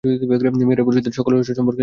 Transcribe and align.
মেয়েরাই 0.03 0.85
পুরুষদের 0.85 1.13
সকল 1.13 1.31
রহস্য 1.31 1.53
সম্পর্কে 1.53 1.77
জানে। 1.77 1.79